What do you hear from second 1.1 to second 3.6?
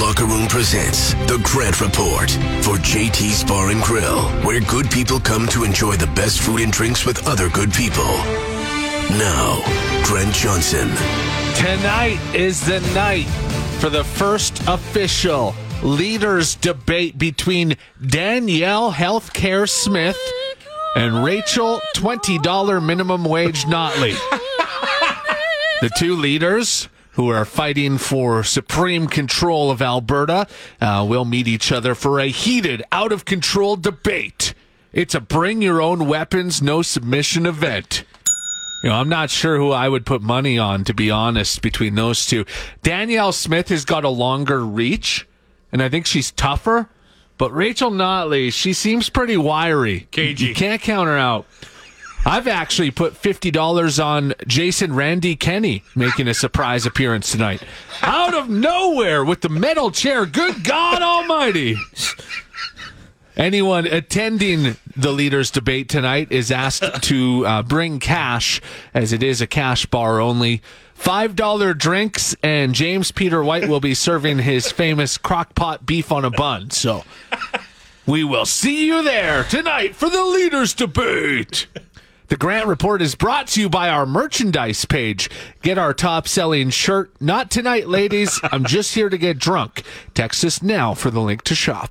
The Grant Report for JT's